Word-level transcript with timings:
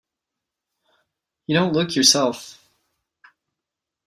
You 1.45 1.53
don't 1.55 1.73
look 1.73 1.93
yourself. 1.95 2.57